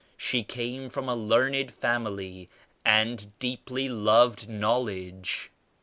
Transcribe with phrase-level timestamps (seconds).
[0.17, 2.49] She came from a learned family
[2.83, 5.51] and deeply loved knowledge.